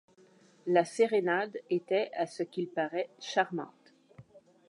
La 0.65 0.83
sérénade 0.83 1.59
était, 1.69 2.09
à 2.17 2.25
ce 2.25 2.41
qu’il 2.41 2.67
paraît, 2.69 3.11
charmante! 3.19 3.93